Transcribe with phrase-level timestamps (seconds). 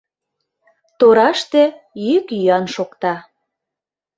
[0.99, 1.63] Тораште
[2.07, 3.13] йӱк-йӱан шокта.